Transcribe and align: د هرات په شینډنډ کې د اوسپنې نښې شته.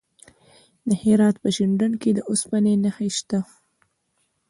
د 0.87 0.91
هرات 1.03 1.35
په 1.43 1.49
شینډنډ 1.55 1.95
کې 2.01 2.11
د 2.13 2.19
اوسپنې 2.29 2.73
نښې 2.83 3.09
شته. 3.17 3.39